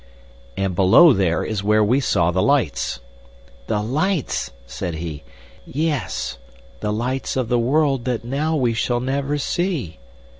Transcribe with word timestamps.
"And 0.57 0.73
below 0.75 1.13
there, 1.13 1.43
is 1.43 1.63
where 1.63 1.83
we 1.83 1.99
saw 1.99 2.31
the 2.31 2.41
lights." 2.41 3.01
"The 3.67 3.83
lights!" 3.83 4.49
said 4.65 4.95
he. 4.95 5.21
"Yes—the 5.63 6.91
lights 6.91 7.37
of 7.37 7.49
the 7.49 7.59
world 7.59 8.05
that 8.05 8.25
now 8.25 8.55
we 8.55 8.73
shall 8.73 8.99
never 8.99 9.37
see." 9.37 9.99